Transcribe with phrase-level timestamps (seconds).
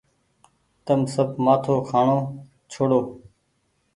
[0.85, 2.17] تم سب مآٿو کآڻو
[2.71, 3.01] ڇوڙو۔